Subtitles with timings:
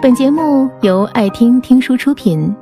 [0.00, 2.54] 本节目由爱听听书出品。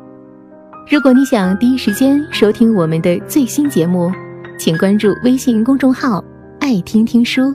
[0.91, 4.11] 如果你想第一时间收听我们的最新节目，
[4.59, 6.25] 请关注微信公众号
[6.59, 7.55] “爱听听书”，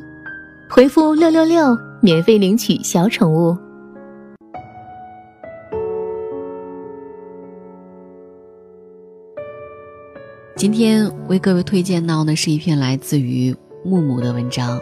[0.70, 3.58] 回复“六六六”免费领取小宠物。
[10.56, 14.80] 今天为各位推荐到的是一篇来自于木木的文章。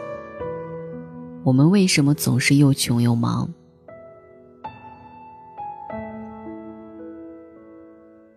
[1.46, 3.50] 我们为什么总是又穷又忙？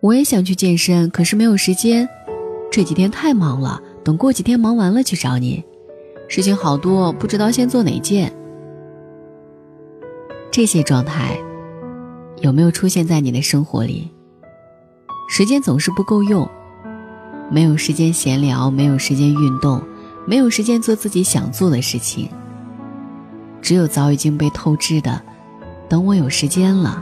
[0.03, 2.09] 我也想去健身，可是没有时间。
[2.69, 5.63] 这几天太忙了，等过几天忙完了去找你。
[6.27, 8.29] 事情好多，不知道先做哪件。
[10.51, 11.39] 这些状态
[12.41, 14.11] 有没有出现在你的生活里？
[15.29, 16.45] 时间总是不够用。
[17.49, 19.81] 没有时间闲聊，没有时间运动，
[20.27, 22.27] 没有时间做自己想做的事情。
[23.61, 25.21] 只有早已经被透支的，
[25.87, 27.01] 等我有时间了。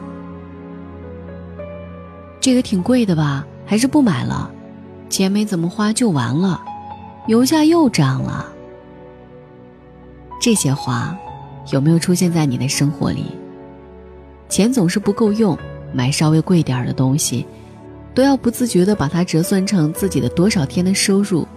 [2.42, 3.46] 这个挺贵的吧？
[3.66, 4.52] 还是不买了？
[5.10, 6.60] 钱没怎么花就完了，
[7.28, 8.52] 油价又涨了。
[10.42, 11.16] 这些话
[11.72, 13.26] 有没有出现在你的生活里？
[14.50, 15.56] 钱总是不够用，
[15.94, 17.46] 买稍微贵点的东西。
[18.14, 21.48] 都要不自觉地把它折算成自己的多少天的收入，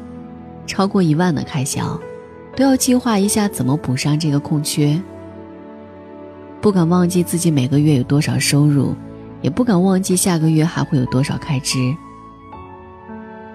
[0.68, 1.98] 超过一万的开销，
[2.54, 5.00] 都要计划一下怎么补上这个空缺。
[6.60, 8.94] 不敢忘记自己每个月有多少收入，
[9.44, 11.94] 也不敢忘记下个月还会有多少开支。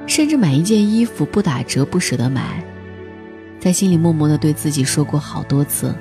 [0.05, 2.63] 甚至买一件衣服不打折不舍得买，
[3.59, 5.93] 在心里默默的对自己说过好多次：“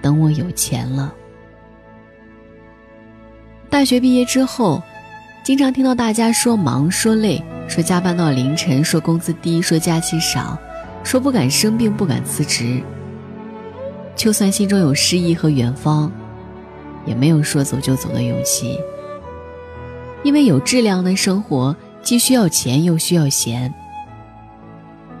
[0.00, 1.12] 等我有钱了。”
[3.68, 4.80] 大学毕业之后。
[5.44, 10.56] 经常听到大家说忙、说累、说加班到凌晨、说工资低、说假期少、
[11.02, 12.80] 说不敢生病、不敢辞职。
[14.14, 16.12] 就算心中有诗意和远方，
[17.04, 18.78] 也没有说走就走的勇气。
[20.22, 23.72] 因为有质量的生活既需要钱又需要闲，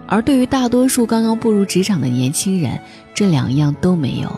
[0.06, 2.80] 而对于大多数刚刚步入职场的年轻人，
[3.12, 4.30] 这两样都没有。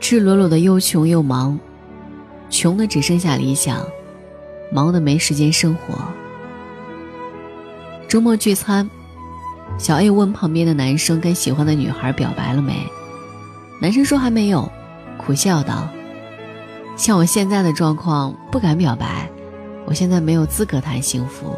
[0.00, 1.58] 赤裸裸的又穷又忙。
[2.48, 3.86] 穷的只剩下理想，
[4.72, 5.94] 忙的没时间生活。
[8.08, 8.90] 周末聚餐，
[9.78, 12.74] 小 A 问旁边的男生跟喜欢的女孩表白了没？
[13.82, 14.70] 男生说还没有，
[15.16, 15.88] 苦笑道
[16.98, 19.26] ：“像我现在的状况，不敢表白。
[19.86, 21.56] 我现在没有资格谈幸福，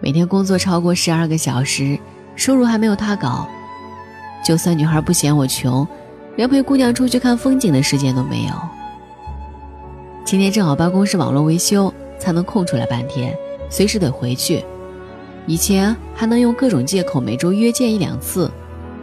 [0.00, 1.98] 每天工作超过十二个小时，
[2.36, 3.48] 收入还没有他高。
[4.46, 5.86] 就算女孩不嫌我穷，
[6.36, 8.54] 连陪姑娘出去看风景的时间都没有。”
[10.24, 13.36] 今天正好办公室网络维修，才能空出来半天，
[13.68, 14.64] 随时得回去。
[15.48, 18.48] 以前还能用各种借口每周约见一两次，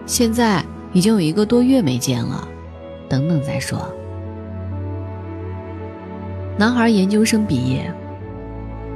[0.05, 0.63] 现在
[0.93, 2.47] 已经有一个多月没见了。
[3.09, 3.91] 等等再说。
[6.57, 7.91] 男孩研究生毕业，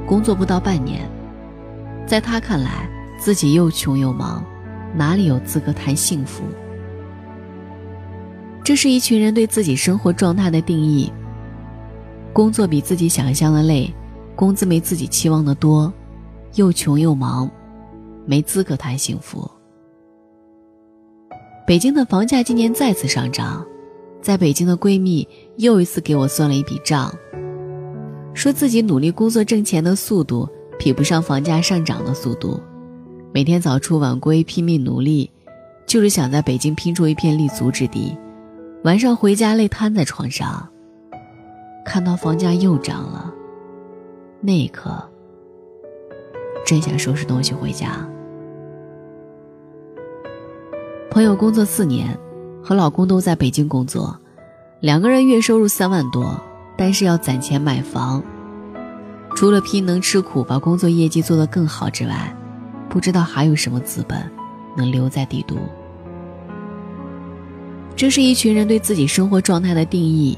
[0.06, 1.00] 工作不到半年，
[2.06, 2.88] 在他看来，
[3.18, 4.44] 自己又穷又忙，
[4.94, 6.44] 哪里有资格谈幸福？
[8.62, 11.12] 这是一群人对自己生活状态的定义。
[12.32, 13.92] 工作比自己想象的累，
[14.36, 15.92] 工资没自己期望的多，
[16.54, 17.50] 又穷又忙，
[18.26, 19.50] 没资格谈幸福。
[21.66, 23.66] 北京的房价今年再次上涨，
[24.20, 25.26] 在北京的闺蜜
[25.56, 27.10] 又一次给我算了一笔账，
[28.34, 30.46] 说自己努力工作挣钱的速度
[30.78, 32.60] 比不上房价上涨的速度，
[33.32, 35.30] 每天早出晚归拼命努力，
[35.86, 38.14] 就是想在北京拼出一片立足之地，
[38.82, 40.68] 晚上回家累瘫在床上。
[41.82, 43.32] 看到房价又涨了，
[44.42, 45.02] 那一刻，
[46.66, 48.06] 真想收拾东西回家。
[51.10, 52.18] 朋友工作四年，
[52.62, 54.18] 和老公都在北京工作，
[54.80, 56.40] 两个人月收入三万多，
[56.76, 58.22] 但是要攒钱买房。
[59.36, 62.36] 除了拼能吃苦，把工作业绩做得更好之外，
[62.88, 64.18] 不知道还有什么资本
[64.76, 65.56] 能留在帝都。
[67.96, 70.36] 这是一群人对自己生活状态的定义。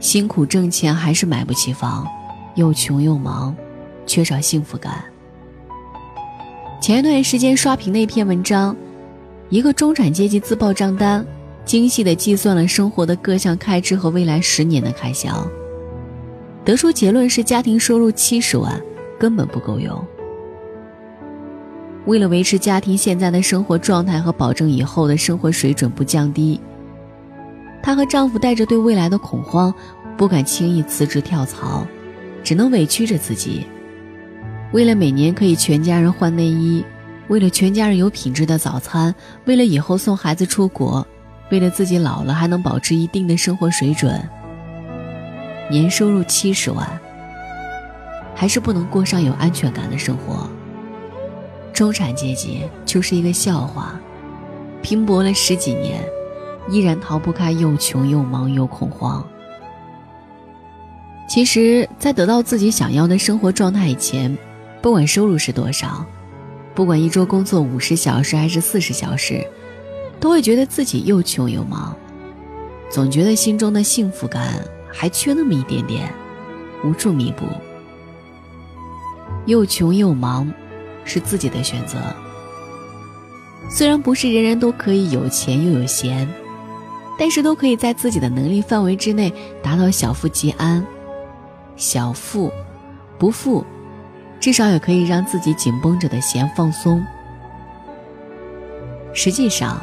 [0.00, 2.06] 辛苦挣钱还是买不起房，
[2.56, 3.56] 又穷又忙，
[4.04, 5.02] 缺少幸福感。
[6.78, 8.76] 前一段时间刷屏那篇文章，
[9.48, 11.24] 一个中产阶级自报账单，
[11.64, 15.46] 精细的计算了生活的各项开支和未来十年的开销，
[16.64, 18.80] 得出结论是家庭收入七十万
[19.18, 20.04] 根本不够用。
[22.06, 26.60] 为了维持家庭现在的生活状态和保证以后的生活水准不降低。
[27.82, 29.72] 她和丈夫带着对未来的恐慌，
[30.16, 31.86] 不敢轻易辞职跳槽，
[32.42, 33.64] 只能委屈着自己。
[34.72, 36.84] 为了每年可以全家人换内衣，
[37.28, 39.14] 为了全家人有品质的早餐，
[39.46, 41.06] 为了以后送孩子出国，
[41.50, 44.22] 为了自己老了还能保持一定的生活水准，
[45.68, 46.86] 年收入七十万，
[48.34, 50.48] 还是不能过上有安全感的生活。
[51.72, 54.00] 中产阶级就是一个笑话，
[54.80, 56.02] 拼搏了十几年，
[56.70, 59.26] 依然逃不开又穷又忙又恐慌。
[61.28, 64.38] 其实，在得到自己想要的生活状态以前，
[64.80, 66.06] 不管收入是多少，
[66.76, 69.44] 不管一周工作五十小时还是四十小时。
[70.18, 71.94] 都会觉得自己又穷又忙，
[72.90, 76.10] 总觉得心中的幸福感还缺那么一点点，
[76.82, 77.44] 无处弥补。
[79.44, 80.50] 又穷又忙，
[81.04, 81.98] 是自己的选择。
[83.68, 86.26] 虽然不是人人都可以有钱又有闲，
[87.18, 89.30] 但是都可以在自己的能力范围之内
[89.62, 90.84] 达到小富即安。
[91.76, 92.50] 小富，
[93.18, 93.64] 不富，
[94.40, 97.04] 至少也可以让自己紧绷着的弦放松。
[99.12, 99.80] 实际上。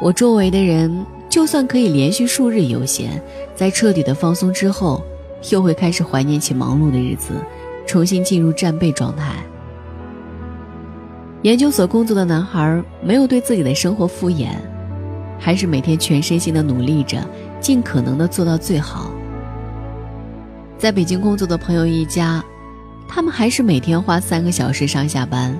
[0.00, 3.22] 我周围的人，就算可以连续数日悠闲，
[3.54, 5.00] 在彻底的放松之后，
[5.50, 7.32] 又会开始怀念起忙碌的日子，
[7.86, 9.36] 重新进入战备状态。
[11.42, 14.48] 研究所工作的男孩没有对自己的生活敷衍，
[15.38, 17.24] 还是每天全身心的努力着，
[17.60, 19.12] 尽可能的做到最好。
[20.76, 22.44] 在北京工作的朋友一家，
[23.08, 25.58] 他们还是每天花三个小时上下班。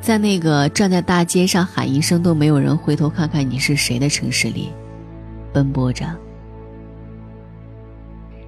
[0.00, 4.72] 在那个站在大街上喊一声都没有人回头看看你是谁的城市里，
[5.52, 6.06] 奔波着。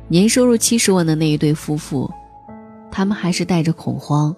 [0.07, 2.11] 年收入七十万的那一对夫妇，
[2.91, 4.35] 他们还是带着恐慌，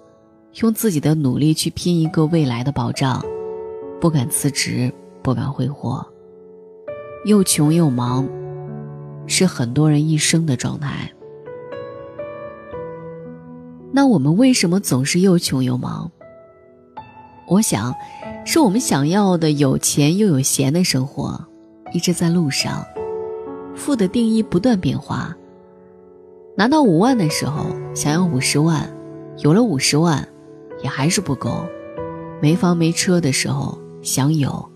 [0.61, 3.23] 用自己的努力去拼一个未来的保障，
[4.01, 4.91] 不敢辞职，
[5.21, 6.05] 不敢挥霍，
[7.25, 8.27] 又穷又忙，
[9.27, 11.11] 是很多人一生的状态。
[13.95, 16.09] 那我们为什么总是又穷又忙？
[17.47, 17.93] 我想，
[18.43, 21.45] 是我们想要的有钱又有闲的生活，
[21.93, 22.83] 一直在路上。
[23.75, 25.35] 富的定义不断变化。
[26.57, 28.81] 拿到五万的时候，想要五十万；
[29.37, 30.27] 有了五十万，
[30.83, 31.63] 也还是不够。
[32.41, 34.67] 没房没车的时候想有，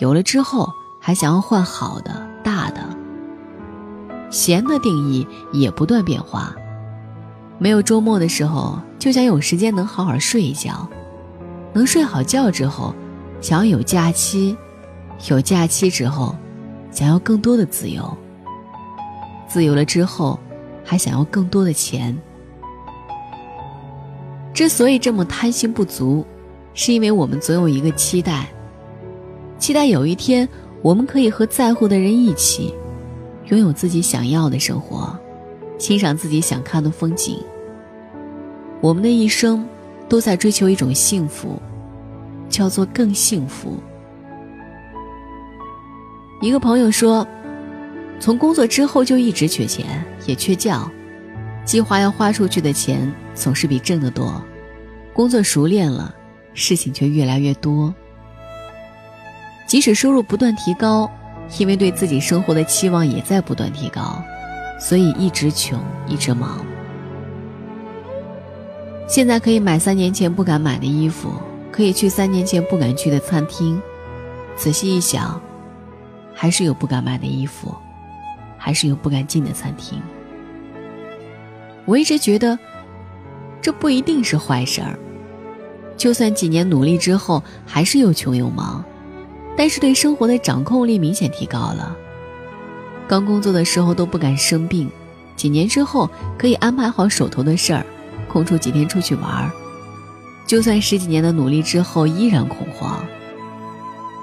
[0.00, 0.68] 有了之后
[1.00, 2.82] 还想要换好的、大的。
[4.30, 6.54] 闲的定义也不断变化。
[7.58, 10.88] 没有周末的时候，就想有时间能好好睡一觉。
[11.72, 12.94] 能睡好觉之后，
[13.40, 14.56] 想要有假期；
[15.30, 16.34] 有假期之后，
[16.90, 18.02] 想要更多的自由；
[19.48, 20.38] 自由了之后，
[20.84, 22.16] 还想要更多的钱。
[24.52, 26.24] 之所以这么贪心不足，
[26.74, 28.46] 是因为我们总有一个期待：
[29.58, 30.48] 期待有一天
[30.80, 32.72] 我们可以和在乎的人一起，
[33.46, 35.18] 拥有自己想要的生活，
[35.78, 37.42] 欣赏自己想看的风景。
[38.80, 39.66] 我们的一生。
[40.06, 41.60] 都在追求一种幸福，
[42.50, 43.78] 叫做更幸福。
[46.42, 47.26] 一个朋友说，
[48.20, 50.88] 从工作之后就一直缺钱，也缺觉，
[51.64, 54.40] 计划要花出去的钱总是比挣得多。
[55.14, 56.14] 工作熟练了，
[56.52, 57.92] 事情却越来越多。
[59.66, 61.10] 即使收入不断提高，
[61.58, 64.22] 因为对自己生活的期望也在不断提高，
[64.84, 66.62] 所以一直穷，一直忙。
[69.08, 71.30] 现在可以买三年前不敢买的衣服，
[71.72, 73.80] 可以去三年前不敢去的餐厅。
[74.56, 75.40] 仔细一想，
[76.34, 77.74] 还是有不敢买的衣服，
[78.58, 79.98] 还是有不敢进的餐厅。
[81.86, 82.58] 我一直觉得，
[83.62, 84.98] 这不一定是坏事儿。
[85.96, 88.84] 就算几年努力之后还是又穷又忙，
[89.56, 91.96] 但是对生活的掌控力明显提高了。
[93.08, 94.90] 刚工作的时候都不敢生病，
[95.36, 96.08] 几年之后
[96.38, 97.84] 可以安排好手头的事儿。
[98.26, 99.50] 空出几天出去玩儿
[100.44, 103.04] 就算十几年的努力之后依然恐慌，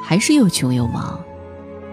[0.04, 1.18] 还是又穷又忙，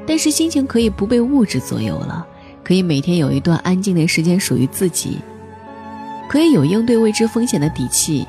[0.04, 2.26] 但是心情可以不被物质左右了，
[2.64, 5.18] 可以每天有一段安静的时间属于自己，
[6.28, 8.26] 可以有应对未知风险的底气，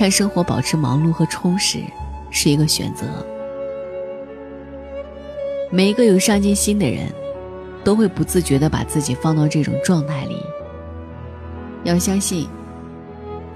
[0.00, 1.80] 让生活保持忙碌和充实
[2.30, 3.04] 是一个选择。
[5.70, 7.12] 每一个有上进心的人，
[7.82, 10.40] 都会不自觉地把自己放到这种状态里。
[11.82, 12.48] 要相信，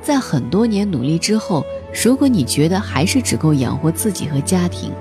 [0.02, 1.64] 在很多年努力之后，
[2.04, 4.92] 如果你觉得还是只够养活自己和家庭，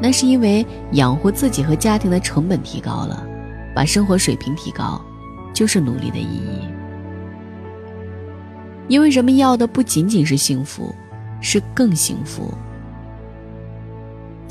[0.00, 3.26] 那是因为养活自己和家庭的成本提高了，
[3.74, 5.00] 把生活水平提高，
[5.52, 6.60] 就是努力的意义。
[8.88, 10.94] 因为人们要的不仅仅是幸福，
[11.40, 12.52] 是更幸福。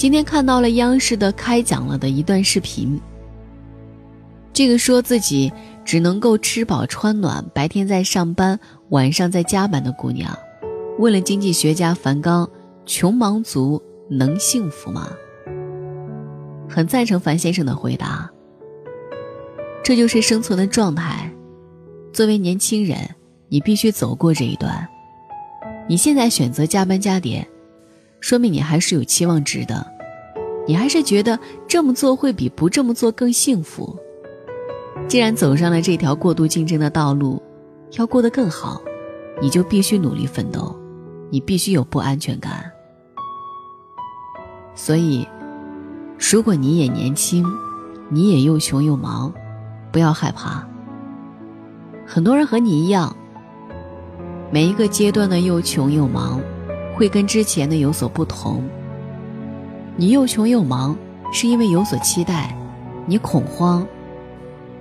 [0.03, 2.99] 今天看到了央视的开讲了的一段视频，
[4.51, 5.49] 这个说自己。
[5.85, 10.37] 只能够吃饱穿暖，白天在上班，晚上在加班的姑娘，
[10.99, 12.49] 问了经济学家樊纲
[12.85, 15.09] ：“穷忙族能幸福吗？
[16.69, 18.29] 很赞成樊先生的回答。
[19.83, 21.31] 这就是生存的状态。
[22.11, 23.09] 作为年轻人，
[23.47, 24.85] 你必须走过这一段。
[25.87, 27.47] 你现在选择加班加点，
[28.21, 29.85] 说明你还是有期望值的，
[30.65, 33.97] 你还是觉得这么做会比不这么做更幸福。
[35.07, 37.41] 既然走上了这条过度竞争的道路，
[37.97, 38.81] 要过得更好，
[39.41, 40.75] 你就必须努力奋斗，
[41.29, 42.71] 你必须有不安全感。
[44.75, 45.27] 所以，
[46.17, 47.45] 如果你也年轻，
[48.09, 49.33] 你也又穷又忙，
[49.91, 50.65] 不要害怕。
[52.05, 53.15] 很多人和你一样。
[54.51, 56.39] 每一个阶段的又穷又忙，
[56.95, 58.63] 会跟之前的有所不同。
[59.95, 60.97] 你又穷又忙，
[61.31, 62.53] 是因为有所期待；
[63.05, 63.85] 你恐慌，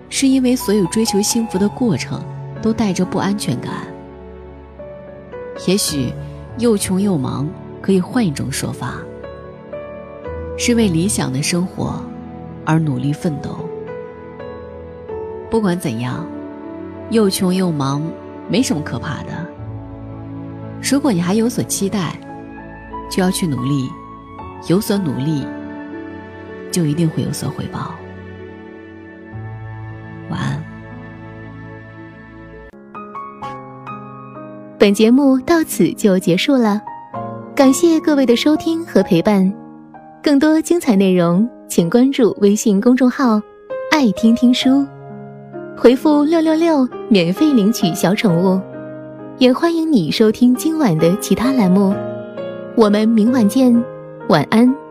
[0.08, 2.22] 是因为所有追求幸福的过程
[2.62, 3.72] 都带着不安全感。
[5.66, 6.12] 也许，
[6.58, 7.46] 又穷又忙
[7.80, 8.94] 可以换一种说法，
[10.56, 12.02] 是为理想的生活
[12.64, 13.50] 而努力奋斗。
[15.50, 16.26] 不管怎样，
[17.10, 18.02] 又穷又忙
[18.48, 19.46] 没什么可怕的。
[20.82, 22.18] 如果你还有所期待，
[23.10, 23.86] 就要去努力；
[24.68, 25.44] 有所努力，
[26.70, 27.94] 就一定会有所回报。
[30.30, 30.62] 晚安。
[34.78, 36.80] 本节目到此就结束了，
[37.56, 39.52] 感谢各位的收听和陪伴。
[40.22, 43.40] 更多精彩内容，请关注微信公众号
[43.90, 44.86] “爱听听书”，
[45.76, 48.60] 回复“六六六”免费领取小宠物。
[49.38, 51.92] 也欢迎你收听今晚的其他栏目，
[52.76, 53.72] 我们明晚见，
[54.32, 54.81] 晚安。